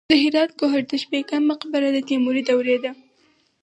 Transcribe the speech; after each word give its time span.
د 0.09 0.11
هرات 0.23 0.51
ګوهردش 0.59 1.03
بیګم 1.11 1.43
مقبره 1.51 1.89
د 1.93 1.97
تیموري 2.09 2.41
دورې 2.49 2.77
ده 2.83 2.91